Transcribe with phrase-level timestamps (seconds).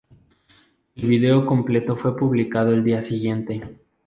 [0.95, 3.71] El vídeo completo fue publicado el siguiente día.